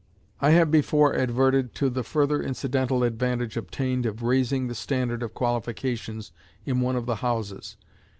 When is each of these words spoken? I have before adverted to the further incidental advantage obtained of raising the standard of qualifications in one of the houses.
I 0.41 0.49
have 0.49 0.71
before 0.71 1.15
adverted 1.15 1.75
to 1.75 1.87
the 1.87 2.01
further 2.01 2.41
incidental 2.41 3.03
advantage 3.03 3.55
obtained 3.55 4.07
of 4.07 4.23
raising 4.23 4.65
the 4.67 4.73
standard 4.73 5.21
of 5.21 5.35
qualifications 5.35 6.31
in 6.65 6.81
one 6.81 6.95
of 6.95 7.05
the 7.05 7.17
houses. 7.17 7.77